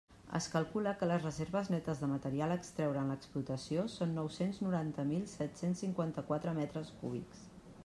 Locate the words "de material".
2.03-2.53